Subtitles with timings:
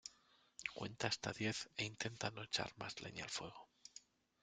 [0.73, 3.67] Cuenta hasta diez e intenta no echar más leña al fuego.